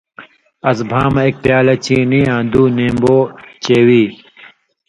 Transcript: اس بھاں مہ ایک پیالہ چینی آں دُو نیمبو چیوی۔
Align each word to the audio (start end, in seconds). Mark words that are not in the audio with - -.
اس 0.69 0.79
بھاں 0.89 1.07
مہ 1.13 1.21
ایک 1.25 1.35
پیالہ 1.43 1.75
چینی 1.85 2.21
آں 2.33 2.43
دُو 2.51 2.63
نیمبو 2.75 3.17
چیوی۔ 3.63 4.03